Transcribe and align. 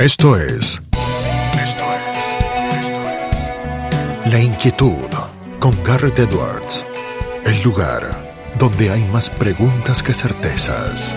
Esto 0.00 0.34
es. 0.34 0.80
Esto 1.62 1.84
es. 1.92 2.16
Esto 2.72 3.00
es. 4.24 4.32
La 4.32 4.40
inquietud 4.40 5.10
con 5.60 5.76
Garrett 5.84 6.18
Edwards. 6.20 6.86
El 7.44 7.62
lugar 7.62 8.10
donde 8.58 8.88
hay 8.88 9.04
más 9.12 9.28
preguntas 9.28 10.02
que 10.02 10.14
certezas. 10.14 11.14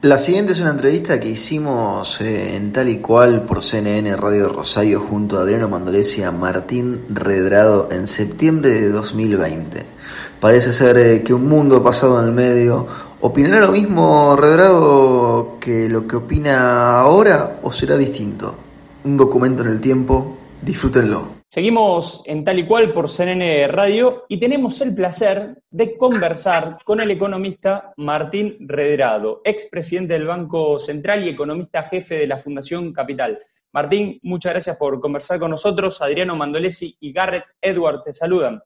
La 0.00 0.18
siguiente 0.18 0.52
es 0.52 0.58
una 0.58 0.70
entrevista 0.70 1.20
que 1.20 1.28
hicimos 1.28 2.20
eh, 2.20 2.56
en 2.56 2.72
tal 2.72 2.88
y 2.88 2.96
cual 2.98 3.44
por 3.44 3.62
CNN 3.62 4.16
Radio 4.16 4.48
Rosario 4.48 4.98
junto 4.98 5.38
a 5.38 5.42
Adriano 5.42 5.68
Mandolesi 5.68 6.24
a 6.24 6.32
Martín 6.32 7.04
Redrado 7.08 7.90
en 7.92 8.08
septiembre 8.08 8.72
de 8.72 8.88
2020. 8.88 9.86
Parece 10.42 10.72
ser 10.72 10.96
eh, 10.96 11.22
que 11.22 11.32
un 11.32 11.48
mundo 11.48 11.84
pasado 11.84 12.20
en 12.20 12.26
el 12.26 12.34
medio. 12.34 12.88
¿Opinará 13.20 13.64
lo 13.64 13.70
mismo 13.70 14.34
Redrado 14.34 15.56
que 15.60 15.88
lo 15.88 16.04
que 16.08 16.16
opina 16.16 16.98
ahora 16.98 17.60
o 17.62 17.70
será 17.70 17.96
distinto? 17.96 18.52
Un 19.04 19.16
documento 19.16 19.62
en 19.62 19.68
el 19.68 19.80
tiempo, 19.80 20.36
disfrútenlo. 20.60 21.42
Seguimos 21.46 22.24
en 22.26 22.42
tal 22.42 22.58
y 22.58 22.66
cual 22.66 22.92
por 22.92 23.08
CNN 23.08 23.68
Radio 23.68 24.24
y 24.28 24.40
tenemos 24.40 24.80
el 24.80 24.92
placer 24.92 25.62
de 25.70 25.96
conversar 25.96 26.76
con 26.84 26.98
el 26.98 27.12
economista 27.12 27.92
Martín 27.98 28.56
Redrado, 28.66 29.42
expresidente 29.44 30.14
del 30.14 30.26
Banco 30.26 30.80
Central 30.80 31.22
y 31.22 31.28
economista 31.28 31.84
jefe 31.84 32.16
de 32.16 32.26
la 32.26 32.38
Fundación 32.38 32.92
Capital. 32.92 33.38
Martín, 33.72 34.18
muchas 34.24 34.54
gracias 34.54 34.76
por 34.76 35.00
conversar 35.00 35.38
con 35.38 35.52
nosotros. 35.52 36.02
Adriano 36.02 36.34
Mandolesi 36.34 36.96
y 36.98 37.12
Garrett 37.12 37.44
Edward 37.60 38.02
te 38.02 38.12
saludan. 38.12 38.60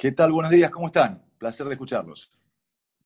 ¿Qué 0.00 0.12
tal? 0.12 0.32
Buenos 0.32 0.50
días, 0.50 0.70
¿cómo 0.70 0.86
están? 0.86 1.22
Placer 1.36 1.66
de 1.66 1.74
escucharlos. 1.74 2.32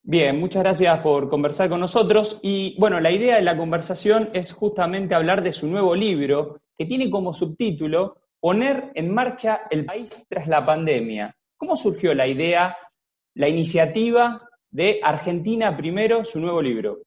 Bien, 0.05 0.39
muchas 0.39 0.63
gracias 0.63 1.01
por 1.01 1.29
conversar 1.29 1.69
con 1.69 1.81
nosotros. 1.81 2.39
Y 2.41 2.79
bueno, 2.79 3.01
la 3.01 3.11
idea 3.11 3.35
de 3.35 3.43
la 3.43 3.57
conversación 3.57 4.31
es 4.33 4.53
justamente 4.53 5.17
hablar 5.17 5.43
de 5.43 5.53
su 5.53 5.67
nuevo 5.67 5.97
libro, 5.97 6.61
que 6.79 6.87
tiene 6.87 7.11
como 7.11 7.35
subtítulo 7.35 8.19
poner 8.39 8.93
en 8.95 9.13
marcha 9.13 9.63
el 9.73 9.85
país 9.85 10.25
tras 10.29 10.47
la 10.47 10.65
pandemia. 10.65 11.35
¿Cómo 11.57 11.77
surgió 11.77 12.15
la 12.15 12.29
idea, 12.29 12.77
la 13.35 13.49
iniciativa 13.49 14.49
de 14.71 15.01
Argentina 15.03 15.77
Primero, 15.77 16.25
su 16.25 16.39
nuevo 16.39 16.63
libro? 16.63 17.03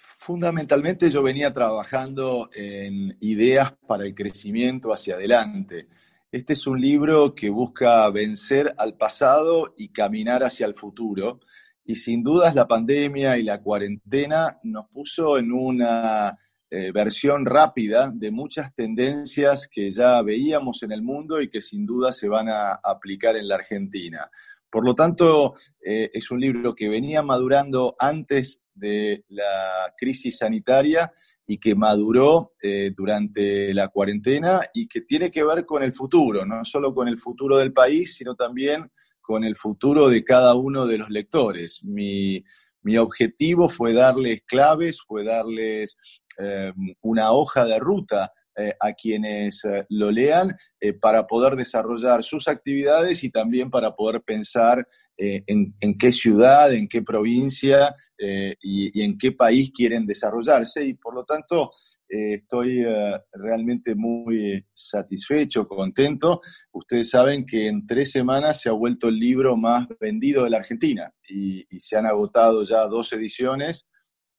Fundamentalmente 0.00 1.10
yo 1.10 1.22
venía 1.22 1.52
trabajando 1.52 2.48
en 2.54 3.14
ideas 3.20 3.74
para 3.86 4.06
el 4.06 4.14
crecimiento 4.14 4.90
hacia 4.90 5.16
adelante. 5.16 5.88
Este 6.32 6.54
es 6.54 6.66
un 6.66 6.80
libro 6.80 7.34
que 7.34 7.50
busca 7.50 8.08
vencer 8.08 8.74
al 8.78 8.96
pasado 8.96 9.74
y 9.76 9.88
caminar 9.88 10.42
hacia 10.42 10.64
el 10.64 10.74
futuro. 10.74 11.40
Y 11.84 11.96
sin 11.96 12.22
dudas 12.22 12.54
la 12.54 12.66
pandemia 12.66 13.36
y 13.36 13.42
la 13.42 13.60
cuarentena 13.60 14.58
nos 14.62 14.88
puso 14.88 15.36
en 15.36 15.52
una 15.52 16.38
eh, 16.70 16.90
versión 16.90 17.44
rápida 17.44 18.10
de 18.14 18.30
muchas 18.30 18.74
tendencias 18.74 19.68
que 19.68 19.90
ya 19.90 20.22
veíamos 20.22 20.82
en 20.82 20.92
el 20.92 21.02
mundo 21.02 21.38
y 21.38 21.50
que 21.50 21.60
sin 21.60 21.84
duda 21.84 22.12
se 22.12 22.28
van 22.28 22.48
a 22.48 22.80
aplicar 22.82 23.36
en 23.36 23.46
la 23.46 23.56
Argentina. 23.56 24.30
Por 24.70 24.86
lo 24.86 24.94
tanto, 24.94 25.52
eh, 25.84 26.08
es 26.14 26.30
un 26.30 26.40
libro 26.40 26.74
que 26.74 26.88
venía 26.88 27.22
madurando 27.22 27.94
antes 27.98 28.61
de 28.74 29.24
la 29.28 29.92
crisis 29.96 30.38
sanitaria 30.38 31.12
y 31.46 31.58
que 31.58 31.74
maduró 31.74 32.52
eh, 32.62 32.92
durante 32.96 33.74
la 33.74 33.88
cuarentena 33.88 34.62
y 34.72 34.86
que 34.88 35.02
tiene 35.02 35.30
que 35.30 35.44
ver 35.44 35.66
con 35.66 35.82
el 35.82 35.92
futuro, 35.92 36.44
no 36.46 36.64
solo 36.64 36.94
con 36.94 37.08
el 37.08 37.18
futuro 37.18 37.58
del 37.58 37.72
país, 37.72 38.16
sino 38.16 38.34
también 38.34 38.90
con 39.20 39.44
el 39.44 39.56
futuro 39.56 40.08
de 40.08 40.24
cada 40.24 40.54
uno 40.54 40.86
de 40.86 40.98
los 40.98 41.10
lectores. 41.10 41.84
Mi, 41.84 42.42
mi 42.82 42.96
objetivo 42.98 43.68
fue 43.68 43.92
darles 43.92 44.42
claves, 44.42 45.00
fue 45.06 45.24
darles 45.24 45.96
eh, 46.38 46.72
una 47.02 47.32
hoja 47.32 47.66
de 47.66 47.78
ruta 47.78 48.32
eh, 48.56 48.74
a 48.80 48.92
quienes 48.92 49.64
eh, 49.64 49.84
lo 49.90 50.10
lean 50.10 50.54
para 51.00 51.26
poder 51.26 51.56
desarrollar 51.56 52.22
sus 52.22 52.48
actividades 52.48 53.22
y 53.24 53.30
también 53.30 53.70
para 53.70 53.94
poder 53.94 54.22
pensar 54.22 54.86
en, 55.16 55.74
qué 55.98 56.10
ciudad, 56.10 56.72
en 56.72 56.88
qué 56.88 57.02
provincia 57.02 57.94
y, 58.18 59.02
en 59.04 59.16
qué 59.16 59.30
país 59.30 59.70
quieren 59.72 60.04
desarrollarse. 60.04 60.84
Y 60.84 60.94
por 60.94 61.14
lo 61.14 61.24
tanto, 61.24 61.70
estoy 62.08 62.84
realmente 63.32 63.94
muy 63.94 64.66
satisfecho, 64.74 65.68
contento. 65.68 66.40
Ustedes 66.72 67.10
saben 67.10 67.46
que 67.46 67.68
en 67.68 67.86
tres 67.86 68.10
semanas 68.10 68.60
se 68.60 68.68
ha 68.68 68.72
vuelto 68.72 69.06
el 69.06 69.20
libro 69.20 69.56
más 69.56 69.86
vendido 70.00 70.42
de 70.42 70.50
la 70.50 70.56
Argentina 70.56 71.14
y 71.28 71.64
se 71.78 71.96
han 71.96 72.06
agotado 72.06 72.64
ya 72.64 72.88
dos 72.88 73.12
ediciones 73.12 73.86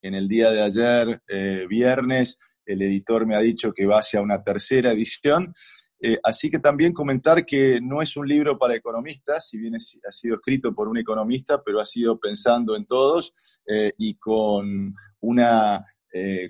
en 0.04 0.16
el 0.16 0.28
día 0.28 0.52
de 0.52 0.62
ayer, 0.62 1.22
eh, 1.28 1.66
viernes, 1.68 2.38
el 2.66 2.82
editor 2.82 3.26
me 3.26 3.36
ha 3.36 3.40
dicho 3.40 3.74
que 3.74 3.86
va 3.86 4.00
hacia 4.00 4.22
una 4.22 4.44
tercera 4.44 4.92
edición. 4.92 5.54
Eh, 6.00 6.20
así 6.22 6.52
que 6.52 6.60
también 6.60 6.92
comentar 6.92 7.46
que 7.46 7.80
no 7.82 8.02
es 8.02 8.18
un 8.18 8.28
libro 8.28 8.58
para 8.58 8.76
economistas, 8.76 9.48
si 9.48 9.58
bien 9.58 9.76
ha 9.76 10.12
sido 10.12 10.36
escrito 10.36 10.76
por 10.76 10.90
un 10.90 10.98
economista, 10.98 11.64
pero 11.64 11.80
ha 11.80 11.86
sido 11.86 12.20
pensando 12.20 12.76
en 12.76 12.86
todos 12.86 13.34
eh, 13.66 13.94
y 13.98 14.16
con 14.16 14.94
una, 15.22 15.84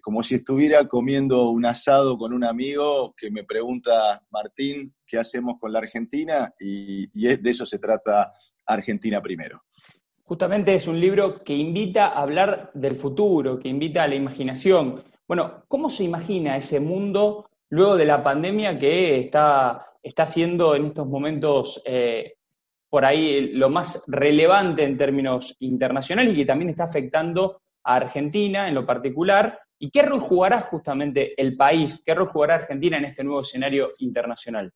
como 0.01 0.23
si 0.23 0.35
estuviera 0.35 0.85
comiendo 0.89 1.51
un 1.51 1.65
asado 1.65 2.17
con 2.17 2.33
un 2.33 2.43
amigo 2.43 3.13
que 3.15 3.31
me 3.31 3.45
pregunta, 3.45 4.21
Martín, 4.29 4.93
¿qué 5.05 5.19
hacemos 5.19 5.57
con 5.59 5.71
la 5.71 5.79
Argentina? 5.79 6.51
Y, 6.59 7.07
y 7.13 7.37
de 7.37 7.49
eso 7.49 7.65
se 7.65 7.79
trata 7.79 8.33
Argentina 8.65 9.21
primero. 9.21 9.63
Justamente 10.25 10.73
es 10.73 10.87
un 10.87 10.99
libro 10.99 11.43
que 11.43 11.53
invita 11.53 12.07
a 12.07 12.21
hablar 12.21 12.71
del 12.73 12.95
futuro, 12.95 13.59
que 13.59 13.67
invita 13.67 14.03
a 14.03 14.07
la 14.07 14.15
imaginación. 14.15 15.03
Bueno, 15.27 15.63
¿cómo 15.67 15.89
se 15.89 16.05
imagina 16.05 16.55
ese 16.55 16.79
mundo 16.79 17.49
luego 17.69 17.97
de 17.97 18.05
la 18.05 18.23
pandemia 18.23 18.79
que 18.79 19.19
está, 19.19 19.85
está 20.01 20.25
siendo 20.25 20.75
en 20.75 20.85
estos 20.85 21.07
momentos 21.07 21.81
eh, 21.85 22.35
por 22.89 23.03
ahí 23.03 23.53
lo 23.53 23.69
más 23.69 24.05
relevante 24.07 24.83
en 24.83 24.97
términos 24.97 25.57
internacionales 25.59 26.33
y 26.33 26.37
que 26.37 26.45
también 26.45 26.69
está 26.69 26.85
afectando 26.85 27.61
a 27.83 27.95
Argentina 27.95 28.69
en 28.69 28.75
lo 28.75 28.85
particular? 28.85 29.59
¿Y 29.77 29.91
qué 29.91 30.03
rol 30.03 30.21
jugará 30.21 30.61
justamente 30.61 31.33
el 31.35 31.57
país? 31.57 32.01
¿Qué 32.05 32.13
rol 32.13 32.29
jugará 32.29 32.55
Argentina 32.55 32.97
en 32.97 33.05
este 33.05 33.25
nuevo 33.25 33.41
escenario 33.41 33.91
internacional? 33.97 34.71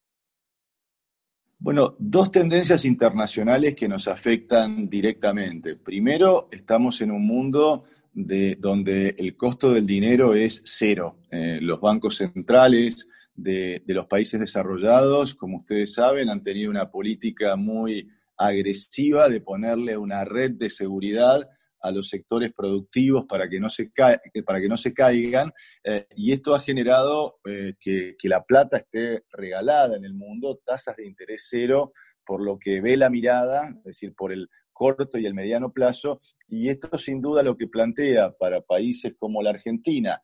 Bueno, 1.59 1.95
dos 1.97 2.31
tendencias 2.31 2.85
internacionales 2.85 3.73
que 3.73 3.87
nos 3.87 4.07
afectan 4.07 4.87
directamente. 4.87 5.75
Primero, 5.75 6.47
estamos 6.51 7.01
en 7.01 7.09
un 7.09 7.25
mundo 7.25 7.85
de, 8.13 8.55
donde 8.59 9.15
el 9.17 9.35
costo 9.35 9.71
del 9.73 9.87
dinero 9.87 10.35
es 10.35 10.61
cero. 10.65 11.17
Eh, 11.31 11.57
los 11.59 11.81
bancos 11.81 12.17
centrales 12.17 13.07
de, 13.35 13.81
de 13.83 13.93
los 13.95 14.05
países 14.05 14.39
desarrollados, 14.39 15.33
como 15.33 15.57
ustedes 15.57 15.95
saben, 15.95 16.29
han 16.29 16.43
tenido 16.43 16.69
una 16.69 16.91
política 16.91 17.55
muy 17.55 18.07
agresiva 18.37 19.27
de 19.27 19.41
ponerle 19.41 19.97
una 19.97 20.23
red 20.25 20.51
de 20.51 20.69
seguridad 20.69 21.49
a 21.81 21.91
los 21.91 22.09
sectores 22.09 22.51
productivos 22.53 23.25
para 23.25 23.47
que 23.47 23.59
no 23.59 23.69
se, 23.69 23.91
para 24.45 24.61
que 24.61 24.69
no 24.69 24.77
se 24.77 24.93
caigan, 24.93 25.51
eh, 25.83 26.07
y 26.15 26.31
esto 26.31 26.55
ha 26.55 26.59
generado 26.59 27.39
eh, 27.45 27.73
que, 27.79 28.15
que, 28.17 28.29
la 28.29 28.43
plata 28.43 28.77
esté 28.77 29.23
regalada 29.31 29.95
en 29.95 30.05
el 30.05 30.13
mundo, 30.13 30.59
tasas 30.65 30.95
de 30.97 31.05
interés 31.05 31.45
cero, 31.49 31.93
por 32.25 32.41
lo 32.41 32.59
que 32.59 32.81
ve 32.81 32.97
la 32.97 33.09
mirada, 33.09 33.69
es 33.77 33.83
decir, 33.83 34.13
por 34.15 34.31
el 34.31 34.49
corto 34.73 35.17
y 35.17 35.25
el 35.25 35.33
mediano 35.33 35.71
plazo, 35.71 36.21
y 36.47 36.69
esto 36.69 36.97
sin 36.97 37.21
duda 37.21 37.41
lo 37.41 37.57
que 37.57 37.67
plantea 37.67 38.31
para 38.31 38.61
países 38.61 39.13
como 39.17 39.41
la 39.41 39.49
Argentina, 39.49 40.21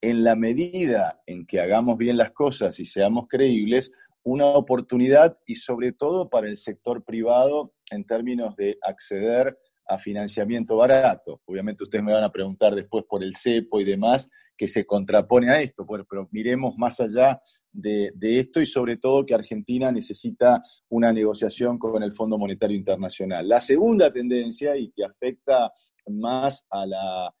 en 0.00 0.22
la 0.22 0.36
medida 0.36 1.22
en 1.26 1.46
que 1.46 1.60
hagamos 1.60 1.98
bien 1.98 2.16
las 2.16 2.32
cosas 2.32 2.78
y 2.78 2.84
seamos 2.84 3.26
creíbles, 3.28 3.90
una 4.22 4.46
oportunidad 4.46 5.38
y 5.46 5.56
sobre 5.56 5.92
todo 5.92 6.28
para 6.28 6.48
el 6.48 6.56
sector 6.56 7.04
privado 7.04 7.74
en 7.90 8.04
términos 8.04 8.56
de 8.56 8.78
acceder 8.82 9.58
a 9.86 9.98
financiamiento 9.98 10.76
barato. 10.76 11.40
Obviamente 11.44 11.84
ustedes 11.84 12.04
me 12.04 12.12
van 12.12 12.24
a 12.24 12.32
preguntar 12.32 12.74
después 12.74 13.04
por 13.08 13.22
el 13.22 13.34
CEPO 13.36 13.80
y 13.80 13.84
demás, 13.84 14.28
que 14.56 14.68
se 14.68 14.86
contrapone 14.86 15.50
a 15.50 15.60
esto, 15.60 15.86
pero 15.86 16.28
miremos 16.30 16.76
más 16.76 17.00
allá 17.00 17.40
de, 17.72 18.12
esto 18.20 18.60
y 18.60 18.66
sobre 18.66 18.96
todo 18.96 19.26
que 19.26 19.34
Argentina 19.34 19.92
necesita 19.92 20.62
una 20.88 21.12
negociación 21.12 21.78
con 21.78 22.02
el 22.02 22.12
Fondo 22.12 22.38
Monetario 22.38 22.76
Internacional. 22.76 23.46
La 23.48 23.60
segunda 23.60 24.12
tendencia 24.12 24.76
y 24.76 24.90
que 24.90 25.04
afecta 25.04 25.72
más 26.08 26.64
a 26.70 26.86
la, 26.86 27.34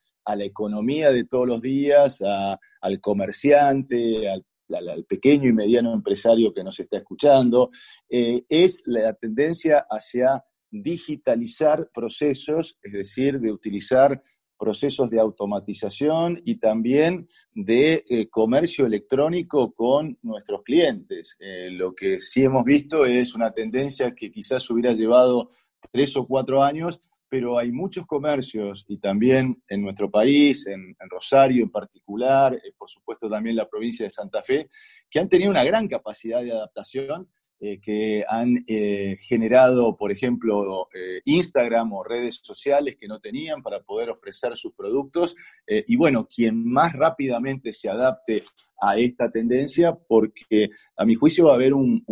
economía 0.44 1.12
de 1.12 1.24
todos 1.24 1.46
los 1.46 1.62
días, 1.62 2.22
al 2.80 3.00
comerciante, 3.00 4.28
al, 4.28 4.44
pequeño 5.08 5.48
y 5.48 5.52
mediano 5.52 5.94
empresario 5.94 6.52
que 6.52 6.64
nos 6.64 6.78
está 6.80 6.98
escuchando, 6.98 7.70
eh, 8.10 8.44
es 8.48 8.82
la 8.84 9.14
tendencia 9.14 9.86
hacia 9.88 10.44
digitalizar 10.82 11.90
procesos, 11.92 12.78
es 12.82 12.92
decir, 12.92 13.38
de 13.40 13.52
utilizar 13.52 14.22
procesos 14.58 15.10
de 15.10 15.20
automatización 15.20 16.40
y 16.44 16.56
también 16.56 17.28
de 17.54 18.04
eh, 18.08 18.28
comercio 18.28 18.86
electrónico 18.86 19.72
con 19.72 20.18
nuestros 20.22 20.62
clientes. 20.62 21.36
Eh, 21.40 21.70
lo 21.70 21.94
que 21.94 22.20
sí 22.20 22.44
hemos 22.44 22.64
visto 22.64 23.04
es 23.04 23.34
una 23.34 23.52
tendencia 23.52 24.14
que 24.14 24.30
quizás 24.30 24.68
hubiera 24.70 24.92
llevado 24.92 25.50
tres 25.92 26.16
o 26.16 26.26
cuatro 26.26 26.62
años, 26.62 27.00
pero 27.28 27.58
hay 27.58 27.72
muchos 27.72 28.06
comercios 28.06 28.84
y 28.88 28.98
también 28.98 29.62
en 29.68 29.82
nuestro 29.82 30.10
país, 30.10 30.66
en, 30.66 30.94
Rosario 31.10 31.64
en 31.64 31.70
particular, 31.70 32.54
eh, 32.54 32.72
por 32.76 32.88
supuesto 32.88 33.28
también 33.28 33.56
la 33.56 33.68
provincia 33.68 34.04
de 34.04 34.10
Santa 34.10 34.42
Fe, 34.42 34.68
que 35.10 35.18
han 35.18 35.28
tenido 35.28 35.50
una 35.50 35.64
gran 35.64 35.88
capacidad 35.88 36.42
de 36.42 36.52
adaptación, 36.52 37.28
eh, 37.58 37.80
que 37.80 38.24
han 38.28 38.64
eh, 38.68 39.16
generado, 39.20 39.96
por 39.96 40.12
ejemplo, 40.12 40.88
Instagram 41.24 41.92
o 41.92 42.04
redes 42.04 42.40
sociales 42.42 42.96
que 42.96 43.08
no 43.08 43.20
tenían 43.20 43.62
para 43.62 43.80
poder 43.80 44.10
ofrecer 44.10 44.56
sus 44.56 44.74
productos. 44.74 45.34
y 45.66 45.96
bueno, 45.96 46.26
quien 46.26 46.64
más 46.64 46.92
rápidamente 46.92 47.72
se 47.72 47.88
adapte 47.88 48.42
a 48.80 48.98
esta 48.98 49.30
tendencia 49.30 49.94
porque 49.94 50.70
a 50.96 51.04
mi 51.04 51.14
juicio 51.14 51.46
va 51.46 51.52
a 51.52 51.54
haber 51.56 51.74
un, 51.74 52.04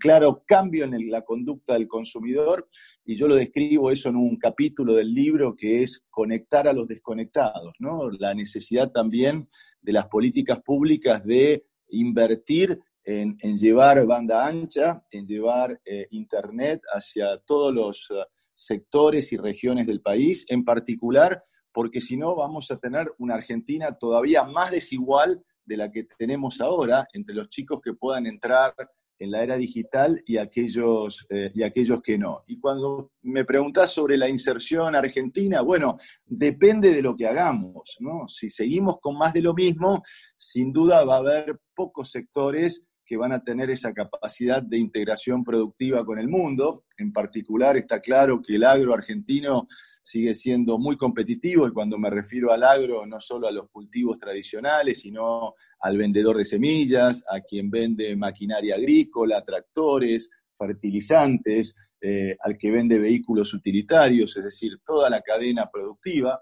claro 0.00 0.42
cambio 0.46 0.84
en 0.84 1.10
la 1.10 1.22
conducta 1.22 1.74
del 1.74 1.88
consumidor 1.88 2.68
y 3.04 3.16
yo 3.16 3.28
lo 3.28 3.34
describo 3.34 3.90
eso 3.90 4.08
en 4.08 4.16
un 4.16 4.36
capítulo 4.36 4.94
del 4.94 5.12
libro 5.12 5.56
que 5.56 5.82
es 5.82 6.04
conectar 6.10 6.68
a 6.68 6.72
los 6.72 6.86
desconectados, 6.86 7.74
¿no? 7.78 8.10
La 8.10 8.34
necesidad 8.34 8.90
también 8.90 9.46
de 9.80 9.92
las 9.92 10.06
políticas 10.06 10.60
públicas 10.62 11.24
de 11.24 11.66
invertir 11.90 12.80
en, 13.08 13.56
llevar 13.56 14.04
banda 14.04 14.46
ancha, 14.46 15.02
en 15.10 15.26
llevar 15.26 15.80
eh, 15.84 16.06
Internet 16.10 16.82
hacia 16.92 17.38
todos 17.38 17.74
los 17.74 18.10
uh, 18.10 18.16
sectores 18.52 19.32
y 19.32 19.38
regiones 19.38 19.86
del 19.86 20.02
país, 20.02 20.44
en 20.48 20.64
particular 20.64 21.42
porque 21.72 22.00
si 22.00 22.16
no 22.16 22.34
vamos 22.34 22.70
a 22.70 22.78
tener 22.78 23.06
una 23.18 23.34
Argentina 23.36 23.96
todavía 23.96 24.42
más 24.44 24.72
desigual 24.72 25.42
de 25.64 25.76
la 25.76 25.90
que 25.90 26.04
tenemos 26.18 26.60
ahora 26.60 27.06
entre 27.12 27.34
los 27.34 27.48
chicos 27.48 27.80
que 27.82 27.94
puedan 27.94 28.26
entrar 28.26 28.74
en 29.20 29.30
la 29.30 29.42
era 29.42 29.56
digital 29.56 30.22
y 30.26 30.38
aquellos, 30.38 31.26
eh, 31.30 31.50
y 31.54 31.62
aquellos 31.62 32.02
que 32.02 32.18
no. 32.18 32.42
Y 32.46 32.58
cuando 32.58 33.12
me 33.22 33.44
preguntás 33.44 33.90
sobre 33.90 34.16
la 34.16 34.28
inserción 34.28 34.94
argentina, 34.94 35.60
bueno, 35.60 35.98
depende 36.24 36.90
de 36.90 37.02
lo 37.02 37.16
que 37.16 37.26
hagamos, 37.26 37.96
¿no? 38.00 38.28
Si 38.28 38.48
seguimos 38.50 38.98
con 39.00 39.16
más 39.16 39.32
de 39.32 39.42
lo 39.42 39.54
mismo, 39.54 40.02
sin 40.36 40.72
duda 40.72 41.04
va 41.04 41.16
a 41.16 41.18
haber 41.18 41.60
pocos 41.74 42.10
sectores 42.10 42.87
que 43.08 43.16
van 43.16 43.32
a 43.32 43.42
tener 43.42 43.70
esa 43.70 43.94
capacidad 43.94 44.62
de 44.62 44.76
integración 44.76 45.42
productiva 45.42 46.04
con 46.04 46.18
el 46.18 46.28
mundo. 46.28 46.84
En 46.98 47.10
particular, 47.10 47.74
está 47.78 48.00
claro 48.00 48.42
que 48.42 48.56
el 48.56 48.64
agro 48.64 48.92
argentino 48.92 49.66
sigue 50.02 50.34
siendo 50.34 50.78
muy 50.78 50.98
competitivo 50.98 51.66
y 51.66 51.72
cuando 51.72 51.96
me 51.96 52.10
refiero 52.10 52.52
al 52.52 52.62
agro, 52.62 53.06
no 53.06 53.18
solo 53.18 53.48
a 53.48 53.50
los 53.50 53.70
cultivos 53.70 54.18
tradicionales, 54.18 55.00
sino 55.00 55.54
al 55.80 55.96
vendedor 55.96 56.36
de 56.36 56.44
semillas, 56.44 57.24
a 57.32 57.40
quien 57.40 57.70
vende 57.70 58.14
maquinaria 58.14 58.74
agrícola, 58.74 59.42
tractores, 59.42 60.28
fertilizantes, 60.52 61.74
eh, 62.02 62.36
al 62.40 62.58
que 62.58 62.70
vende 62.70 62.98
vehículos 62.98 63.54
utilitarios, 63.54 64.36
es 64.36 64.44
decir, 64.44 64.80
toda 64.84 65.08
la 65.08 65.22
cadena 65.22 65.70
productiva 65.72 66.38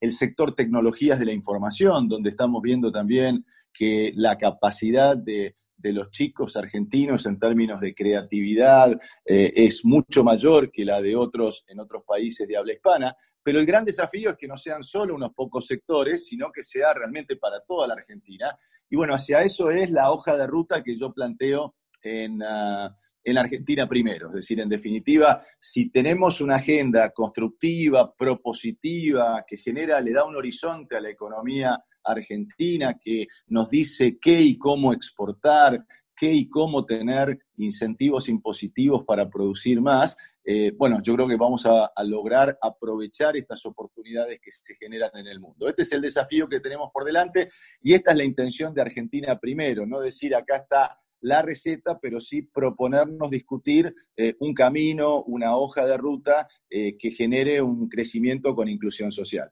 el 0.00 0.12
sector 0.12 0.54
tecnologías 0.54 1.18
de 1.18 1.24
la 1.24 1.32
información, 1.32 2.08
donde 2.08 2.30
estamos 2.30 2.62
viendo 2.62 2.92
también 2.92 3.44
que 3.76 4.12
la 4.16 4.38
capacidad 4.38 5.16
de, 5.16 5.54
los 5.82 6.10
chicos 6.10 6.56
argentinos 6.56 7.26
en 7.26 7.38
términos 7.38 7.78
de 7.80 7.94
creatividad 7.94 8.90
eh, 9.24 9.52
es 9.54 9.84
mucho 9.84 10.24
mayor 10.24 10.72
que 10.72 10.84
la 10.84 11.00
de 11.00 11.14
otros 11.14 11.64
en 11.68 11.78
otros 11.78 12.02
países 12.04 12.48
de 12.48 12.56
habla 12.56 12.72
hispana, 12.72 13.14
pero 13.40 13.60
el 13.60 13.66
gran 13.66 13.84
desafío 13.84 14.30
es 14.30 14.36
que 14.36 14.48
no 14.48 14.56
sean 14.56 14.82
solo 14.82 15.14
unos 15.14 15.32
pocos 15.32 15.66
sectores, 15.66 16.26
sino 16.26 16.50
que 16.50 16.64
sea 16.64 16.92
realmente 16.92 17.36
para 17.36 17.60
toda 17.60 17.86
la 17.86 17.94
Argentina. 17.94 18.56
Y 18.90 18.96
bueno, 18.96 19.14
hacia 19.14 19.42
eso 19.42 19.70
es 19.70 19.90
la 19.90 20.10
hoja 20.10 20.36
de 20.36 20.48
ruta 20.48 20.82
que 20.82 20.96
yo 20.96 21.12
planteo 21.12 21.76
en, 22.02 22.42
uh, 22.42 22.90
en 23.24 23.38
Argentina 23.38 23.88
primero. 23.88 24.28
Es 24.28 24.34
decir, 24.34 24.60
en 24.60 24.68
definitiva, 24.68 25.40
si 25.58 25.90
tenemos 25.90 26.40
una 26.40 26.56
agenda 26.56 27.10
constructiva, 27.10 28.14
propositiva, 28.14 29.44
que 29.46 29.56
genera, 29.56 30.00
le 30.00 30.12
da 30.12 30.24
un 30.24 30.36
horizonte 30.36 30.96
a 30.96 31.00
la 31.00 31.10
economía 31.10 31.82
argentina, 32.04 32.98
que 33.00 33.26
nos 33.48 33.70
dice 33.70 34.18
qué 34.20 34.40
y 34.40 34.56
cómo 34.56 34.92
exportar, 34.92 35.84
qué 36.14 36.32
y 36.32 36.48
cómo 36.48 36.86
tener 36.86 37.38
incentivos 37.56 38.28
impositivos 38.28 39.04
para 39.04 39.28
producir 39.28 39.80
más, 39.80 40.16
eh, 40.44 40.72
bueno, 40.76 41.00
yo 41.02 41.14
creo 41.16 41.26
que 41.26 41.36
vamos 41.36 41.66
a, 41.66 41.86
a, 41.86 42.04
lograr 42.04 42.56
aprovechar 42.62 43.36
estas 43.36 43.66
oportunidades 43.66 44.38
que 44.40 44.52
se 44.52 44.76
generan 44.76 45.10
en 45.14 45.26
el 45.26 45.40
mundo. 45.40 45.68
Este 45.68 45.82
es 45.82 45.90
el 45.90 46.00
desafío 46.00 46.48
que 46.48 46.60
tenemos 46.60 46.90
por 46.92 47.04
delante 47.04 47.48
y 47.82 47.94
esta 47.94 48.12
es 48.12 48.16
la 48.16 48.24
intención 48.24 48.72
de 48.72 48.82
Argentina 48.82 49.36
primero, 49.40 49.84
no 49.84 49.98
decir 49.98 50.36
acá 50.36 50.58
está 50.58 51.00
la 51.26 51.42
receta, 51.42 51.98
pero 52.00 52.20
sí 52.20 52.42
proponernos 52.42 53.28
discutir 53.30 53.92
eh, 54.16 54.36
un 54.38 54.54
camino, 54.54 55.24
una 55.24 55.56
hoja 55.56 55.84
de 55.84 55.96
ruta 55.96 56.46
eh, 56.70 56.96
que 56.96 57.10
genere 57.10 57.60
un 57.60 57.88
crecimiento 57.88 58.54
con 58.54 58.68
inclusión 58.68 59.10
social. 59.10 59.50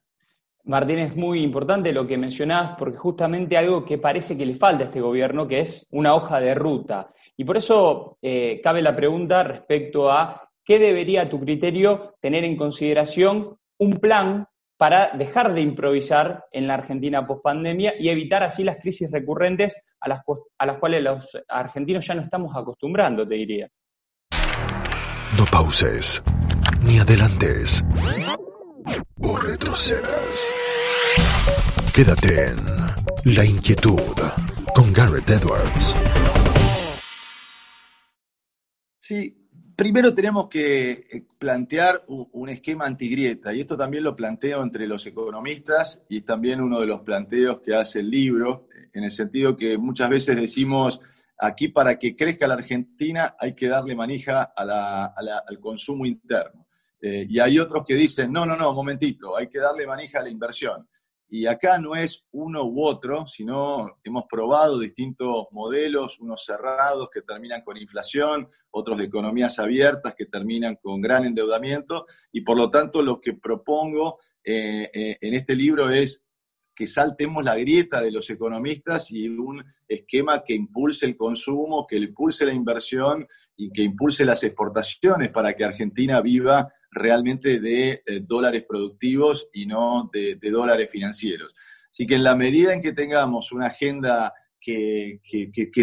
Martín, 0.63 0.99
es 0.99 1.15
muy 1.17 1.43
importante 1.43 1.91
lo 1.91 2.07
que 2.07 2.17
mencionás, 2.17 2.77
porque 2.79 2.97
justamente 2.97 3.57
algo 3.57 3.83
que 3.85 3.97
parece 3.97 4.37
que 4.37 4.45
le 4.45 4.55
falta 4.55 4.85
a 4.85 4.87
este 4.87 5.01
gobierno, 5.01 5.49
que 5.49 5.59
es 5.59 5.85
una 5.91 6.15
hoja 6.15 6.39
de 6.39 6.55
ruta. 6.55 7.11
Y 7.35 7.43
por 7.43 7.57
eso 7.57 8.17
eh, 8.21 8.61
cabe 8.63 8.81
la 8.81 8.95
pregunta 8.95 9.43
respecto 9.43 10.09
a 10.09 10.49
qué 10.63 10.79
debería, 10.79 11.23
a 11.23 11.29
tu 11.29 11.41
criterio, 11.41 12.15
tener 12.21 12.45
en 12.45 12.55
consideración 12.55 13.57
un 13.77 13.97
plan 13.97 14.47
para 14.77 15.11
dejar 15.17 15.53
de 15.53 15.61
improvisar 15.61 16.45
en 16.53 16.67
la 16.67 16.75
Argentina 16.75 17.27
post-pandemia 17.27 17.95
y 17.99 18.07
evitar 18.07 18.43
así 18.43 18.63
las 18.63 18.77
crisis 18.77 19.11
recurrentes 19.11 19.84
a 19.99 20.09
las, 20.09 20.21
a 20.57 20.65
las 20.65 20.77
cuales 20.79 21.03
los 21.03 21.25
argentinos 21.47 22.05
ya 22.05 22.15
no 22.15 22.21
estamos 22.21 22.55
acostumbrando, 22.55 23.27
te 23.27 23.35
diría. 23.35 23.69
No 25.37 25.45
pauses, 25.51 26.23
ni 26.83 26.99
adelantes, 26.99 27.83
o 29.21 29.37
retrocedas. 29.37 30.55
Quédate 31.93 32.49
en 32.49 33.35
La 33.35 33.45
Inquietud 33.45 34.15
con 34.73 34.91
Garrett 34.93 35.29
Edwards. 35.29 35.95
Sí, 38.99 39.44
primero 39.75 40.13
tenemos 40.13 40.47
que 40.47 40.91
eh, 40.91 41.23
plantear 41.37 42.03
un 42.07 42.49
esquema 42.49 42.85
antigrieta, 42.85 43.53
y 43.53 43.61
esto 43.61 43.77
también 43.77 44.03
lo 44.03 44.15
planteo 44.15 44.61
entre 44.63 44.87
los 44.87 45.05
economistas 45.05 46.03
y 46.09 46.17
es 46.17 46.25
también 46.25 46.61
uno 46.61 46.79
de 46.79 46.87
los 46.87 47.01
planteos 47.01 47.59
que 47.61 47.75
hace 47.75 47.99
el 47.99 48.09
libro, 48.09 48.67
en 48.93 49.03
el 49.03 49.11
sentido 49.11 49.55
que 49.55 49.77
muchas 49.77 50.09
veces 50.09 50.35
decimos, 50.35 51.01
aquí 51.37 51.67
para 51.67 51.99
que 51.99 52.15
crezca 52.15 52.47
la 52.47 52.53
Argentina 52.53 53.35
hay 53.37 53.53
que 53.53 53.67
darle 53.67 53.95
manija 53.95 54.53
al 54.55 55.59
consumo 55.59 56.05
interno. 56.05 56.65
Eh, 57.01 57.27
y 57.29 57.39
hay 57.39 57.59
otros 57.59 57.83
que 57.85 57.93
dicen, 57.93 58.31
no, 58.31 58.45
no, 58.45 58.55
no, 58.55 58.73
momentito, 58.73 59.37
hay 59.37 59.47
que 59.47 59.59
darle 59.59 59.85
manija 59.85 60.19
a 60.19 60.23
la 60.23 60.29
inversión. 60.29 60.87
Y 61.27 61.47
acá 61.47 61.79
no 61.79 61.95
es 61.95 62.23
uno 62.31 62.63
u 62.65 62.83
otro, 62.83 63.25
sino 63.27 63.97
hemos 64.03 64.25
probado 64.29 64.79
distintos 64.79 65.47
modelos, 65.51 66.19
unos 66.19 66.45
cerrados 66.45 67.09
que 67.11 67.21
terminan 67.21 67.61
con 67.61 67.77
inflación, 67.77 68.47
otros 68.71 68.97
de 68.97 69.05
economías 69.05 69.57
abiertas 69.59 70.15
que 70.15 70.27
terminan 70.27 70.75
con 70.75 71.01
gran 71.01 71.25
endeudamiento. 71.25 72.05
Y 72.31 72.41
por 72.41 72.57
lo 72.57 72.69
tanto 72.69 73.01
lo 73.01 73.19
que 73.19 73.33
propongo 73.33 74.19
eh, 74.43 74.89
eh, 74.93 75.17
en 75.19 75.33
este 75.33 75.55
libro 75.55 75.89
es 75.89 76.25
que 76.75 76.85
saltemos 76.85 77.43
la 77.43 77.55
grieta 77.55 78.01
de 78.01 78.11
los 78.11 78.29
economistas 78.29 79.09
y 79.09 79.29
un 79.29 79.63
esquema 79.87 80.43
que 80.43 80.53
impulse 80.53 81.05
el 81.05 81.15
consumo, 81.15 81.87
que 81.87 81.95
impulse 81.97 82.45
la 82.45 82.53
inversión 82.53 83.25
y 83.55 83.71
que 83.71 83.83
impulse 83.83 84.25
las 84.25 84.43
exportaciones 84.43 85.29
para 85.29 85.55
que 85.55 85.63
Argentina 85.63 86.19
viva 86.21 86.71
realmente 86.95 87.59
de 87.59 88.01
eh, 88.05 88.21
dólares 88.21 88.63
productivos 88.67 89.49
y 89.53 89.65
no 89.65 90.09
de, 90.11 90.37
dólares 90.49 90.89
financieros. 90.89 91.53
Así 91.91 92.07
que 92.07 92.15
en 92.15 92.23
la 92.23 92.35
medida 92.35 92.73
en 92.73 92.81
que 92.81 92.93
tengamos 92.93 93.51
una 93.51 93.67
agenda 93.67 94.33
que, 94.59 95.19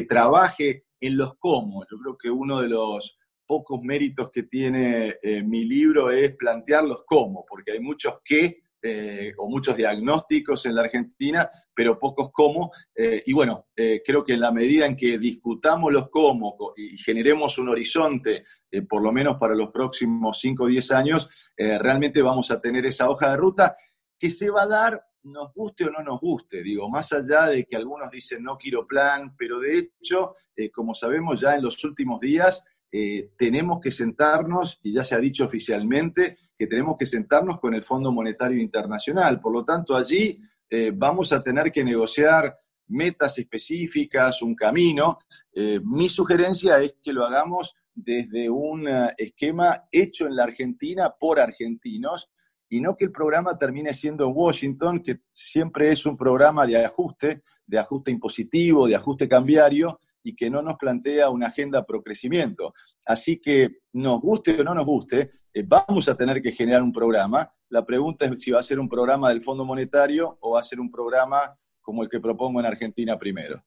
trabaje 0.08 0.86
en 1.00 1.16
los 1.16 1.36
cómo, 1.38 1.84
yo 1.88 1.98
creo 1.98 2.18
que 2.18 2.30
uno 2.30 2.60
de 2.60 2.68
los 2.68 3.18
pocos 3.46 3.80
méritos 3.82 4.30
que 4.30 4.44
tiene 4.44 5.16
eh, 5.22 5.42
mi 5.42 5.64
libro 5.64 6.10
es 6.10 6.34
plantear 6.34 6.84
los 6.84 7.04
cómo, 7.04 7.44
porque 7.46 7.72
hay 7.72 7.80
muchos 7.80 8.14
qué 8.24 8.62
eh, 8.84 9.32
o 9.36 9.48
muchos 9.48 9.76
diagnósticos 9.76 10.66
en 10.66 10.74
la 10.74 10.82
Argentina, 10.82 11.48
pero 11.72 12.00
pocos 12.00 12.30
cómo. 12.32 12.72
Eh, 12.92 13.22
y 13.26 13.32
bueno, 13.32 13.68
eh, 13.76 14.02
creo 14.04 14.24
que 14.24 14.32
en 14.32 14.40
la 14.40 14.50
medida 14.50 14.86
en 14.86 14.96
que 14.96 15.18
discutamos 15.18 15.92
los 15.92 16.10
cómo 16.10 16.56
y 16.76 16.98
generemos 16.98 17.56
un 17.58 17.68
horizonte, 17.68 18.42
por 18.88 19.02
lo 19.02 19.12
menos 19.12 19.36
para 19.36 19.54
los 19.54 19.70
próximos 19.70 20.40
5 20.40 20.64
o 20.64 20.66
10 20.66 20.90
años, 20.92 21.50
realmente 21.56 22.20
vamos 22.22 22.50
a 22.50 22.60
tener 22.60 22.84
esa 22.86 23.08
hoja 23.08 23.30
de 23.30 23.36
ruta 23.36 23.76
que 24.18 24.30
se 24.30 24.50
va 24.50 24.62
a 24.62 24.66
dar 24.66 25.04
nos 25.24 25.54
guste 25.54 25.84
o 25.84 25.90
no 25.90 26.02
nos 26.02 26.18
guste, 26.18 26.64
digo, 26.64 26.90
más 26.90 27.12
allá 27.12 27.46
de 27.46 27.64
que 27.64 27.76
algunos 27.76 28.10
dicen 28.10 28.42
no 28.42 28.58
quiero 28.58 28.84
plan, 28.88 29.36
pero 29.36 29.60
de 29.60 29.78
hecho, 29.78 30.34
como 30.74 30.96
sabemos 30.96 31.40
ya 31.40 31.54
en 31.54 31.62
los 31.62 31.84
últimos 31.84 32.18
días, 32.18 32.64
eh, 32.94 33.30
tenemos 33.38 33.80
que 33.80 33.90
sentarnos, 33.90 34.78
y 34.82 34.92
ya 34.92 35.02
se 35.02 35.14
ha 35.14 35.18
dicho 35.18 35.46
oficialmente, 35.46 36.36
que 36.58 36.66
tenemos 36.66 36.96
que 36.98 37.06
sentarnos 37.06 37.58
con 37.58 37.72
el 37.72 37.82
Fondo 37.82 38.12
Monetario 38.12 38.60
Internacional. 38.60 39.40
Por 39.40 39.52
lo 39.54 39.64
tanto, 39.64 39.96
allí 39.96 40.38
eh, 40.68 40.92
vamos 40.94 41.32
a 41.32 41.42
tener 41.42 41.72
que 41.72 41.82
negociar 41.82 42.54
metas 42.88 43.38
específicas, 43.38 44.42
un 44.42 44.54
camino. 44.54 45.18
Eh, 45.54 45.80
mi 45.82 46.10
sugerencia 46.10 46.78
es 46.78 46.96
que 47.02 47.14
lo 47.14 47.24
hagamos 47.24 47.74
desde 47.94 48.50
un 48.50 48.88
esquema 49.18 49.84
hecho 49.90 50.26
en 50.26 50.36
la 50.36 50.44
Argentina 50.44 51.14
por 51.18 51.40
argentinos 51.40 52.30
y 52.68 52.80
no 52.80 52.96
que 52.96 53.04
el 53.04 53.12
programa 53.12 53.58
termine 53.58 53.92
siendo 53.92 54.24
en 54.24 54.32
Washington, 54.34 55.02
que 55.02 55.20
siempre 55.28 55.92
es 55.92 56.06
un 56.06 56.16
programa 56.16 56.66
de 56.66 56.82
ajuste, 56.82 57.42
de 57.66 57.78
ajuste 57.78 58.10
impositivo, 58.10 58.86
de 58.86 58.96
ajuste 58.96 59.28
cambiario, 59.28 60.00
y 60.22 60.34
que 60.34 60.50
no 60.50 60.62
nos 60.62 60.76
plantea 60.76 61.30
una 61.30 61.48
agenda 61.48 61.84
pro 61.84 62.02
crecimiento. 62.02 62.74
Así 63.06 63.40
que 63.40 63.80
nos 63.92 64.20
guste 64.20 64.60
o 64.60 64.64
no 64.64 64.74
nos 64.74 64.84
guste, 64.84 65.30
eh, 65.52 65.64
vamos 65.66 66.08
a 66.08 66.16
tener 66.16 66.40
que 66.40 66.52
generar 66.52 66.82
un 66.82 66.92
programa. 66.92 67.52
La 67.68 67.84
pregunta 67.84 68.26
es 68.26 68.40
si 68.40 68.50
va 68.50 68.60
a 68.60 68.62
ser 68.62 68.78
un 68.78 68.88
programa 68.88 69.28
del 69.28 69.42
Fondo 69.42 69.64
Monetario 69.64 70.38
o 70.40 70.52
va 70.52 70.60
a 70.60 70.64
ser 70.64 70.80
un 70.80 70.90
programa 70.90 71.58
como 71.80 72.02
el 72.02 72.08
que 72.08 72.20
propongo 72.20 72.60
en 72.60 72.66
Argentina 72.66 73.18
primero. 73.18 73.62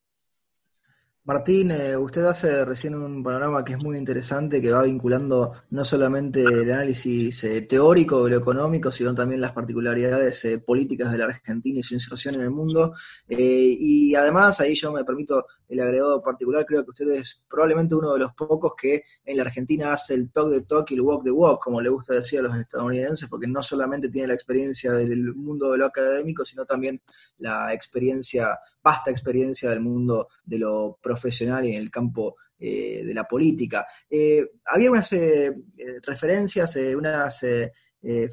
Martín, 1.25 1.71
eh, 1.71 1.97
usted 1.97 2.23
hace 2.23 2.63
recién 2.65 2.93
un 2.93 3.23
panorama 3.23 3.65
que 3.65 3.73
es 3.73 3.79
muy 3.79 3.97
interesante, 3.97 4.61
que 4.61 4.71
va 4.71 4.83
vinculando 4.83 5.53
no 5.71 5.83
solamente 5.83 6.43
el 6.43 6.71
análisis 6.71 7.43
eh, 7.45 7.61
teórico 7.63 8.23
de 8.23 8.29
lo 8.29 8.37
económico, 8.37 8.91
sino 8.91 9.15
también 9.15 9.41
las 9.41 9.51
particularidades 9.51 10.45
eh, 10.45 10.59
políticas 10.59 11.11
de 11.11 11.17
la 11.17 11.25
Argentina 11.25 11.79
y 11.79 11.83
su 11.83 11.95
inserción 11.95 12.35
en 12.35 12.41
el 12.41 12.51
mundo. 12.51 12.93
y 13.27 14.13
además, 14.13 14.59
ahí 14.59 14.75
yo 14.75 14.91
me 14.91 15.03
permito 15.03 15.47
el 15.67 15.79
agregado 15.79 16.21
particular, 16.21 16.63
creo 16.63 16.83
que 16.83 16.91
usted 16.91 17.09
es 17.15 17.43
probablemente 17.49 17.95
uno 17.95 18.13
de 18.13 18.19
los 18.19 18.33
pocos 18.33 18.73
que 18.79 19.03
en 19.25 19.37
la 19.37 19.43
Argentina 19.43 19.93
hace 19.93 20.13
el 20.13 20.31
talk 20.31 20.49
de 20.49 20.61
talk 20.61 20.91
y 20.91 20.93
el 20.93 21.01
walk 21.01 21.23
the 21.23 21.31
walk, 21.31 21.59
como 21.59 21.81
le 21.81 21.89
gusta 21.89 22.13
decir 22.13 22.39
a 22.39 22.43
los 22.43 22.55
estadounidenses, 22.55 23.27
porque 23.27 23.47
no 23.47 23.63
solamente 23.63 24.09
tiene 24.09 24.27
la 24.27 24.35
experiencia 24.35 24.91
del 24.93 25.33
mundo 25.33 25.71
de 25.71 25.79
lo 25.79 25.87
académico, 25.87 26.45
sino 26.45 26.65
también 26.65 27.01
la 27.39 27.73
experiencia, 27.73 28.59
vasta 28.85 29.09
experiencia 29.09 29.71
del 29.71 29.79
mundo 29.79 30.29
de 30.43 30.59
lo 30.59 30.99
profesional 31.01 31.65
y 31.65 31.71
en 31.71 31.81
el 31.81 31.89
campo 31.89 32.35
eh, 32.59 33.01
de 33.03 33.13
la 33.15 33.23
política. 33.23 33.87
Eh, 34.07 34.45
había 34.65 34.91
unas 34.91 35.11
eh, 35.13 35.51
referencias, 36.03 36.75
unas 36.95 37.43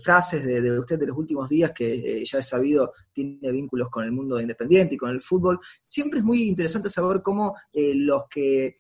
frases 0.03 0.45
de, 0.45 0.79
usted 0.79 0.99
de 0.99 1.07
los 1.07 1.17
últimos 1.17 1.49
días 1.49 1.73
que 1.73 2.25
ya 2.25 2.39
he 2.39 2.43
sabido 2.43 2.93
tiene 3.13 3.51
vínculos 3.51 3.89
con 3.91 4.05
el 4.05 4.13
mundo 4.13 4.41
independiente 4.41 4.95
y 4.95 4.99
con 4.99 5.11
el 5.11 5.23
fútbol. 5.23 5.59
Siempre 5.87 6.19
es 6.19 6.25
muy 6.25 6.49
interesante 6.49 6.91
saber 6.91 7.23
cómo 7.23 7.55
los 7.73 8.25
que 8.29 8.77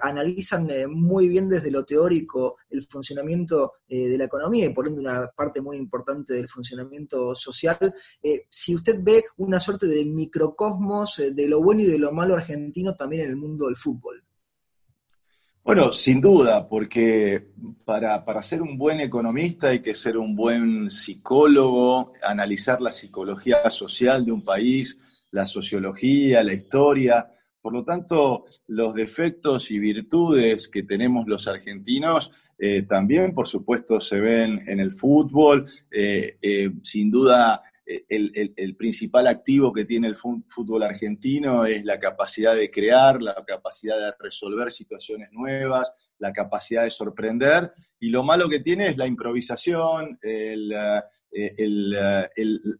analizan 0.00 0.68
muy 0.90 1.28
bien 1.28 1.48
desde 1.48 1.70
lo 1.70 1.84
teórico 1.84 2.56
el 2.68 2.84
funcionamiento 2.86 3.74
de 3.88 4.18
la 4.18 4.24
economía 4.24 4.66
y 4.66 4.74
por 4.74 4.86
ende 4.86 5.00
una 5.00 5.28
parte 5.28 5.60
muy 5.60 5.76
importante 5.76 6.34
del 6.34 6.48
funcionamiento 6.48 7.34
social, 7.34 7.94
si 8.50 8.74
usted 8.74 8.98
ve 9.02 9.24
una 9.38 9.60
suerte 9.60 9.86
de 9.86 10.04
microcosmos 10.04 11.22
de 11.32 11.48
lo 11.48 11.62
bueno 11.62 11.82
y 11.82 11.86
de 11.86 11.98
lo 11.98 12.12
malo 12.12 12.34
argentino 12.34 12.94
también 12.96 13.22
en 13.24 13.30
el 13.30 13.36
mundo 13.36 13.66
del 13.66 13.76
fútbol. 13.76 14.21
Bueno, 15.64 15.92
sin 15.92 16.20
duda, 16.20 16.68
porque 16.68 17.50
para, 17.84 18.24
para, 18.24 18.42
ser 18.42 18.62
un 18.62 18.76
buen 18.76 18.98
economista 18.98 19.68
hay 19.68 19.80
que 19.80 19.94
ser 19.94 20.16
un 20.16 20.34
buen 20.34 20.90
psicólogo, 20.90 22.12
analizar 22.20 22.80
la 22.82 22.90
psicología 22.90 23.70
social 23.70 24.24
de 24.24 24.32
un 24.32 24.42
país, 24.42 24.98
la 25.30 25.46
sociología, 25.46 26.42
la 26.42 26.52
historia. 26.52 27.28
Por 27.60 27.74
lo 27.74 27.84
tanto, 27.84 28.44
los 28.66 28.92
defectos 28.92 29.70
y 29.70 29.78
virtudes 29.78 30.66
que 30.66 30.82
tenemos 30.82 31.28
los 31.28 31.46
argentinos 31.46 32.50
eh, 32.58 32.82
también, 32.82 33.32
por 33.32 33.46
supuesto, 33.46 34.00
se 34.00 34.18
ven 34.18 34.64
en 34.66 34.80
el 34.80 34.94
fútbol. 34.94 35.64
Eh, 35.92 36.38
eh, 36.42 36.72
sin 36.82 37.08
duda, 37.08 37.62
el, 38.08 38.76
principal 38.76 39.26
activo 39.26 39.72
que 39.72 39.84
tiene 39.84 40.08
el 40.08 40.16
fútbol 40.16 40.82
argentino 40.82 41.64
es 41.64 41.84
la 41.84 41.98
capacidad 41.98 42.54
de 42.54 42.70
crear, 42.70 43.22
la 43.22 43.34
capacidad 43.46 43.98
de 43.98 44.12
resolver 44.18 44.70
situaciones 44.70 45.30
nuevas, 45.32 45.94
la 46.18 46.32
capacidad 46.32 46.84
de 46.84 46.90
sorprender, 46.90 47.72
y 48.00 48.08
lo 48.08 48.22
malo 48.22 48.48
que 48.48 48.60
tiene 48.60 48.88
es 48.88 48.96
la 48.96 49.06
improvisación, 49.06 50.18
el, 50.22 50.72
eh, 51.30 51.54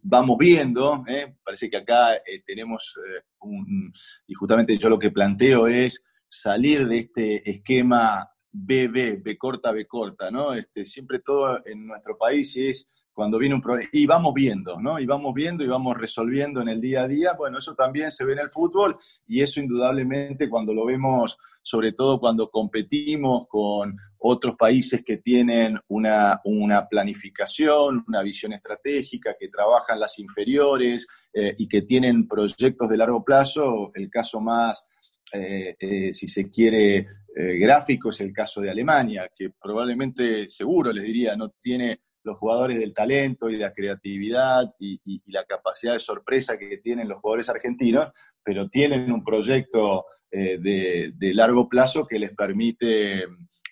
vamos 0.02 0.36
viendo, 0.38 1.04
¿eh? 1.08 1.36
parece 1.42 1.70
que 1.70 1.78
acá 1.78 2.16
eh, 2.16 2.42
tenemos 2.46 2.94
un, 3.40 3.92
y 4.26 4.34
justamente 4.34 4.76
yo 4.76 4.88
lo 4.88 4.98
que 4.98 5.10
planteo 5.10 5.66
es 5.66 6.04
salir 6.28 6.86
de 6.86 6.98
este 6.98 7.50
esquema 7.50 8.28
BB, 8.52 9.22
B 9.22 9.38
corta, 9.38 9.72
B 9.72 9.86
corta, 9.86 10.30
¿no? 10.30 10.52
Este, 10.52 10.84
siempre 10.84 11.20
todo 11.20 11.60
en 11.64 11.86
nuestro 11.86 12.18
país 12.18 12.54
es 12.56 12.90
cuando 13.12 13.38
viene 13.38 13.54
un 13.54 13.60
problema, 13.60 13.90
y 13.92 14.06
vamos 14.06 14.32
viendo, 14.34 14.80
¿no? 14.80 14.98
Y 14.98 15.06
vamos 15.06 15.34
viendo 15.34 15.62
y 15.62 15.66
vamos 15.66 15.96
resolviendo 15.96 16.62
en 16.62 16.68
el 16.68 16.80
día 16.80 17.02
a 17.02 17.08
día, 17.08 17.34
bueno, 17.36 17.58
eso 17.58 17.74
también 17.74 18.10
se 18.10 18.24
ve 18.24 18.32
en 18.32 18.38
el 18.38 18.50
fútbol 18.50 18.96
y 19.26 19.42
eso 19.42 19.60
indudablemente 19.60 20.48
cuando 20.48 20.72
lo 20.72 20.86
vemos, 20.86 21.36
sobre 21.62 21.92
todo 21.92 22.18
cuando 22.18 22.50
competimos 22.50 23.46
con 23.48 23.96
otros 24.18 24.56
países 24.56 25.02
que 25.04 25.18
tienen 25.18 25.78
una, 25.88 26.40
una 26.44 26.88
planificación, 26.88 28.04
una 28.08 28.22
visión 28.22 28.54
estratégica, 28.54 29.36
que 29.38 29.48
trabajan 29.48 30.00
las 30.00 30.18
inferiores 30.18 31.06
eh, 31.34 31.54
y 31.58 31.68
que 31.68 31.82
tienen 31.82 32.26
proyectos 32.26 32.88
de 32.88 32.96
largo 32.96 33.22
plazo, 33.22 33.92
el 33.94 34.08
caso 34.08 34.40
más, 34.40 34.88
eh, 35.34 35.76
eh, 35.78 36.14
si 36.14 36.28
se 36.28 36.50
quiere, 36.50 37.06
gráfico 37.34 38.10
es 38.10 38.20
el 38.20 38.30
caso 38.30 38.60
de 38.60 38.70
Alemania, 38.70 39.30
que 39.34 39.48
probablemente, 39.58 40.50
seguro 40.50 40.92
les 40.92 41.04
diría, 41.04 41.34
no 41.34 41.48
tiene 41.48 42.02
los 42.24 42.38
jugadores 42.38 42.78
del 42.78 42.94
talento 42.94 43.50
y 43.50 43.56
la 43.56 43.72
creatividad 43.72 44.74
y, 44.78 45.00
la 45.26 45.44
capacidad 45.44 45.94
de 45.94 46.00
sorpresa 46.00 46.58
que 46.58 46.78
tienen 46.78 47.08
los 47.08 47.20
jugadores 47.20 47.48
argentinos, 47.48 48.08
pero 48.42 48.68
tienen 48.68 49.10
un 49.10 49.24
proyecto 49.24 50.06
eh, 50.30 50.58
de, 50.58 51.34
largo 51.34 51.68
plazo 51.68 52.06
que 52.06 52.18
les 52.18 52.34
permite, 52.34 53.24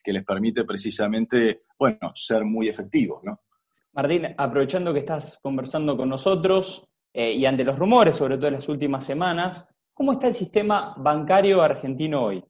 que 0.03 0.13
les 0.13 0.25
permite 0.25 0.65
precisamente, 0.65 1.63
bueno, 1.79 2.13
ser 2.15 2.45
muy 2.45 2.69
efectivos, 2.69 3.23
¿no? 3.25 3.41
Martín, 3.93 4.35
aprovechando 4.37 4.93
que 4.93 5.01
estás 5.01 5.39
conversando 5.43 5.97
con 5.97 6.09
nosotros 6.09 6.85
eh, 7.13 7.33
y 7.33 7.45
ante 7.45 7.65
los 7.65 7.79
rumores, 7.79 8.17
sobre 8.17 8.37
todo 8.37 8.49
en 8.49 8.55
las 8.55 8.69
últimas 8.69 9.05
semanas, 9.05 9.69
¿cómo 9.93 10.13
está 10.13 10.29
el 10.29 10.35
sistema 10.35 10.95
bancario 10.97 11.61
argentino 11.61 12.23
hoy? 12.23 12.45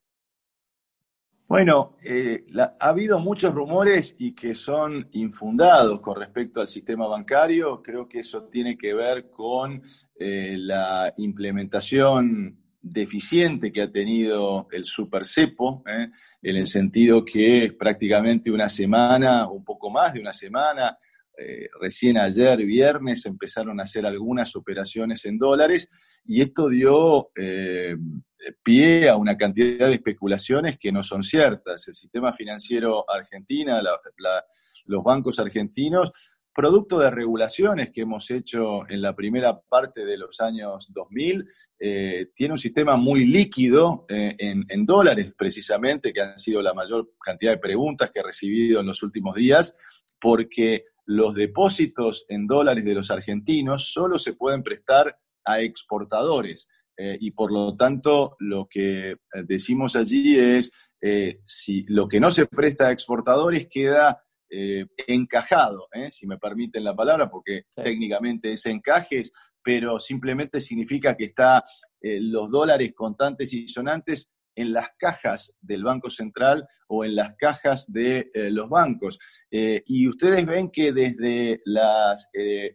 Bueno, 1.51 1.97
eh, 2.05 2.47
ha 2.57 2.89
habido 2.91 3.19
muchos 3.19 3.53
rumores 3.53 4.15
y 4.19 4.37
que 4.37 4.55
son 4.55 5.09
infundados 5.11 6.01
con 6.01 6.17
respecto 6.17 6.61
al 6.61 6.69
sistema 6.69 7.09
bancario. 7.09 7.83
Creo 7.83 8.09
que 8.09 8.21
eso 8.21 8.45
tiene 8.45 8.79
que 8.79 8.95
ver 8.95 9.31
con 9.31 9.83
eh, 10.15 10.55
la 10.57 11.13
implementación 11.17 12.57
deficiente 12.81 13.73
que 13.73 13.83
ha 13.83 13.91
tenido 13.91 14.69
el 14.71 14.85
Super 14.85 15.25
Cepo, 15.25 15.83
eh, 15.89 16.09
en 16.41 16.57
el 16.57 16.69
sentido 16.69 17.25
que 17.25 17.75
prácticamente 17.77 18.53
una 18.53 18.69
semana, 18.69 19.51
un 19.51 19.65
poco 19.65 19.91
más 19.91 20.13
de 20.15 20.21
una 20.21 20.33
semana, 20.33 20.97
recién 21.81 22.19
ayer, 22.19 22.59
viernes, 22.65 23.25
empezaron 23.25 23.81
a 23.81 23.85
hacer 23.85 24.05
algunas 24.05 24.55
operaciones 24.57 25.25
en 25.25 25.39
dólares 25.39 25.89
y 26.25 26.43
esto 26.43 26.69
dio 26.69 27.31
pie 28.63 29.09
a 29.09 29.17
una 29.17 29.37
cantidad 29.37 29.87
de 29.87 29.95
especulaciones 29.95 30.79
que 30.79 30.93
no 30.93 31.03
son 31.03 31.23
ciertas. 31.23 31.89
El 31.89 31.95
sistema 31.95 32.33
financiero 32.33 33.05
argentino, 33.11 33.81
los 34.87 35.05
bancos 35.05 35.39
argentinos, 35.39 36.13
producto 36.53 36.99
de 36.99 37.11
regulaciones 37.11 37.91
que 37.91 38.03
hemos 38.03 38.31
hecho 38.31 38.89
en 38.89 39.01
la 39.01 39.15
primera 39.15 39.59
parte 39.61 40.05
de 40.05 40.19
los 40.19 40.41
años 40.41 40.91
2000, 40.93 41.45
eh, 41.79 42.27
tiene 42.35 42.53
un 42.53 42.59
sistema 42.59 42.97
muy 42.97 43.25
líquido 43.27 44.05
eh, 44.09 44.35
en, 44.39 44.65
en, 44.69 44.85
dólares, 44.85 45.33
precisamente, 45.37 46.13
que 46.13 46.21
han 46.21 46.37
sido 46.37 46.61
la 46.61 46.75
mayor 46.75 47.13
cantidad 47.23 47.53
de 47.53 47.59
preguntas 47.59 48.11
que 48.11 48.21
he 48.21 48.23
recibido 48.23 48.81
en 48.81 48.87
los 48.87 49.03
últimos 49.03 49.37
días, 49.37 49.75
porque 50.21 50.85
los 51.07 51.35
depósitos 51.35 52.25
en 52.29 52.47
dólares 52.47 52.85
de 52.85 52.95
los 52.95 53.11
argentinos 53.11 53.93
solo 53.93 54.19
se 54.19 54.35
pueden 54.35 54.63
prestar 54.63 55.19
a 55.45 55.61
exportadores. 55.61 56.69
Eh, 56.97 57.17
y 57.19 57.31
por 57.31 57.51
lo 57.51 57.75
tanto 57.77 58.37
lo 58.41 58.69
que 58.69 59.11
eh, 59.11 59.17
decimos 59.45 59.97
allí 59.97 60.39
es, 60.39 60.71
eh, 61.01 61.39
si 61.41 61.85
lo 61.89 62.07
que 62.07 62.21
no 62.21 62.31
se 62.31 62.45
presta 62.47 62.89
a 62.89 62.93
exportadores 62.93 63.69
queda 63.69 64.23
encajado, 65.07 65.87
si 66.11 66.27
me 66.27 66.37
permiten 66.37 66.83
la 66.83 66.97
palabra, 66.97 67.31
porque 67.31 67.67
técnicamente 67.73 68.53
es 68.53 68.67
encajes, 68.67 69.31
pero 69.63 70.01
simplemente 70.01 70.61
significa 70.61 71.17
que 71.17 71.27
está 71.27 71.65
los 72.03 72.51
dólares 72.51 72.93
contantes 72.93 73.53
y 73.53 73.69
sonantes 73.69 74.29
en 74.61 74.73
las 74.73 74.89
cajas 74.99 75.57
del 75.61 75.85
Banco 75.85 76.11
Central 76.11 76.67
o 76.89 77.05
en 77.05 77.15
las 77.15 77.37
cajas 77.37 77.91
de 77.91 78.31
eh, 78.35 78.51
los 78.51 78.69
bancos. 78.69 79.19
Eh, 79.51 79.83
y 79.87 80.09
ustedes 80.09 80.45
ven 80.47 80.71
que 80.71 80.93
desde 80.93 81.61
las, 81.65 82.31
eh, 82.35 82.73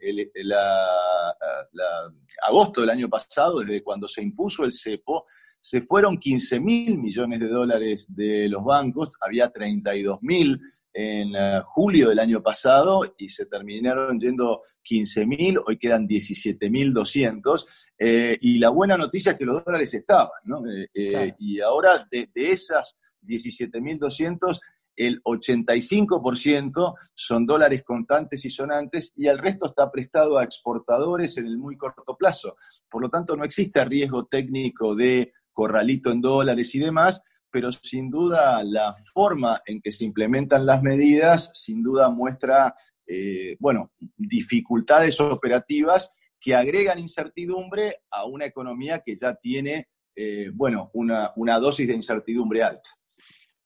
agosto 2.42 2.82
del 2.82 2.90
año 2.90 3.10
pasado, 3.10 3.60
desde 3.60 3.84
cuando 3.84 4.08
se 4.08 4.22
impuso 4.22 4.64
el 4.64 4.72
cepo, 4.72 5.26
se 5.66 5.82
fueron 5.82 6.20
15 6.20 6.60
mil 6.60 7.00
millones 7.00 7.40
de 7.40 7.48
dólares 7.48 8.06
de 8.10 8.48
los 8.48 8.64
bancos, 8.64 9.16
había 9.20 9.50
32 9.50 10.20
mil 10.22 10.62
en 10.94 11.36
eh, 11.36 11.60
julio 11.64 12.10
del 12.10 12.20
año 12.20 12.44
pasado 12.44 13.16
y 13.18 13.30
se 13.30 13.48
terminaron 13.48 14.20
yendo 14.20 14.62
15.000, 14.88 15.64
hoy 15.66 15.80
quedan 15.80 16.08
17.200. 16.08 17.66
Eh, 17.98 18.38
y 18.42 18.60
la 18.60 18.70
buena 18.70 18.96
noticia 18.96 19.32
es 19.32 19.40
que 19.40 19.46
los 19.46 19.66
dólares 19.66 19.92
estaban, 19.96 20.40
¿no? 20.44 20.62
Eh, 20.94 21.34
y 21.40 21.60
ahora 21.62 22.08
de, 22.12 22.30
de 22.32 22.52
esas 22.52 22.96
17.200, 23.24 24.60
el 24.96 25.24
85% 25.24 26.94
son 27.16 27.46
dólares 27.48 27.84
contantes 27.84 28.46
y 28.46 28.52
sonantes 28.52 29.12
y 29.16 29.26
el 29.26 29.40
resto 29.40 29.66
está 29.66 29.92
prestado 29.92 30.38
a 30.38 30.44
exportadores 30.44 31.38
en 31.38 31.48
el 31.48 31.58
muy 31.58 31.76
corto 31.76 32.16
plazo. 32.16 32.56
Por 32.88 33.02
lo 33.02 33.10
tanto, 33.10 33.36
no 33.36 33.44
existe 33.44 33.84
riesgo 33.84 34.28
técnico 34.28 34.96
de 34.96 35.34
corralito 35.56 36.12
en 36.12 36.22
dólares 36.22 36.76
y 36.76 36.80
demás, 36.80 37.24
pero 37.50 37.72
sin 37.72 38.12
duda 38.12 38.64
la 38.64 38.94
forma 39.14 39.62
en 39.66 39.82
que 39.82 39.92
se 39.92 40.06
implementan 40.06 40.66
las 40.66 40.84
medidas, 40.84 41.50
sin 41.54 41.82
duda 41.82 42.10
muestra, 42.10 42.76
eh, 43.08 43.56
bueno, 43.60 43.92
dificultades 44.18 45.20
operativas 45.22 46.14
que 46.40 46.54
agregan 46.54 47.00
incertidumbre 47.00 47.96
a 48.12 48.26
una 48.26 48.46
economía 48.46 49.00
que 49.00 49.16
ya 49.16 49.34
tiene, 49.36 49.88
eh, 50.16 50.52
bueno, 50.54 50.92
una, 50.94 51.32
una 51.38 51.58
dosis 51.58 51.88
de 51.88 51.96
incertidumbre 51.96 52.62
alta. 52.62 52.90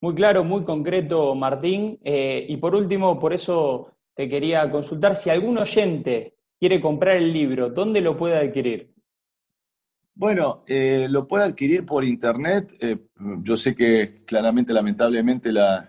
Muy 0.00 0.14
claro, 0.14 0.44
muy 0.44 0.64
concreto, 0.64 1.34
Martín. 1.34 1.98
Eh, 2.04 2.46
y 2.48 2.56
por 2.56 2.74
último, 2.74 3.18
por 3.18 3.34
eso 3.34 3.92
te 4.14 4.28
quería 4.28 4.70
consultar 4.70 5.16
si 5.16 5.30
algún 5.30 5.58
oyente 5.58 6.36
quiere 6.58 6.80
comprar 6.80 7.16
el 7.16 7.32
libro, 7.32 7.70
¿dónde 7.70 8.00
lo 8.00 8.16
puede 8.16 8.36
adquirir? 8.36 8.94
Bueno, 10.20 10.64
eh, 10.66 11.06
lo 11.08 11.26
puede 11.26 11.44
adquirir 11.44 11.86
por 11.86 12.04
internet. 12.04 12.74
Eh, 12.78 13.06
yo 13.42 13.56
sé 13.56 13.74
que 13.74 14.16
claramente, 14.26 14.74
lamentablemente, 14.74 15.50
la, 15.50 15.88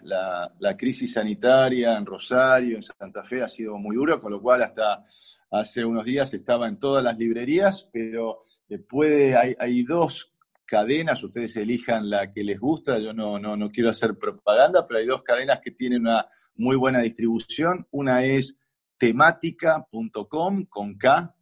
crisis 0.77 1.11
sanitaria 1.11 1.97
en 1.97 2.05
Rosario, 2.05 2.77
en 2.77 2.81
Santa 2.81 3.25
Fe, 3.25 3.43
ha 3.43 3.49
sido 3.49 3.77
muy 3.77 3.97
dura, 3.97 4.21
con 4.21 4.31
lo 4.31 4.41
cual 4.41 4.63
hasta 4.63 5.03
hace 5.51 5.83
unos 5.83 6.05
días 6.05 6.33
estaba 6.33 6.69
en 6.69 6.79
todas 6.79 7.03
las 7.03 7.17
librerías, 7.17 7.89
pero 7.91 8.43
puede, 8.87 9.35
hay, 9.35 9.53
hay 9.59 9.83
dos 9.83 10.33
cadenas, 10.63 11.21
ustedes 11.21 11.57
elijan 11.57 12.09
la 12.09 12.31
que 12.31 12.45
les 12.45 12.57
gusta, 12.57 12.99
yo 12.99 13.11
no, 13.11 13.37
no, 13.37 13.57
no 13.57 13.69
quiero 13.69 13.89
hacer 13.89 14.17
propaganda, 14.17 14.87
pero 14.87 15.01
hay 15.01 15.07
dos 15.07 15.23
cadenas 15.23 15.59
que 15.61 15.71
tienen 15.71 16.03
una 16.03 16.25
muy 16.55 16.77
buena 16.77 16.99
distribución. 16.99 17.85
Una 17.91 18.23
es 18.23 18.57
temática.com, 18.97 20.65
con 20.69 20.97
K, 20.97 21.35